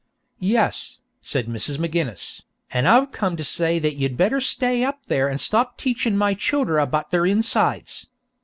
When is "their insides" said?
7.11-8.07